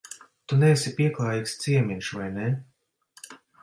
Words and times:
Tu 0.51 0.57
neesi 0.63 0.93
pieklājīgs 1.01 1.55
ciemiņš, 1.67 2.11
vai 2.23 2.35
ne? 2.43 2.51